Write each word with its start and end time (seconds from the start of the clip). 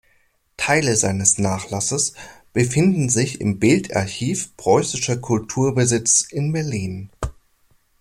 Teile 0.57 0.95
seines 0.95 1.37
Nachlasses 1.37 2.13
befinden 2.53 3.09
sich 3.09 3.39
im 3.39 3.59
Bildarchiv 3.59 4.57
Preußischer 4.57 5.17
Kulturbesitz 5.17 6.21
in 6.21 6.51
Berlin. 6.51 7.11